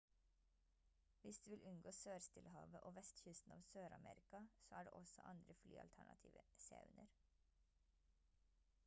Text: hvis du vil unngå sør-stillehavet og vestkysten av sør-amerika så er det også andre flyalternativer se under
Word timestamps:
hvis 1.21 1.39
du 1.39 1.49
vil 1.49 1.65
unngå 1.71 1.91
sør-stillehavet 1.97 2.85
og 2.89 2.95
vestkysten 2.95 3.53
av 3.57 3.61
sør-amerika 3.67 4.41
så 4.63 4.79
er 4.79 4.89
det 4.89 4.95
også 5.01 5.27
andre 5.33 5.59
flyalternativer 5.61 6.51
se 6.65 6.81
under 6.89 7.13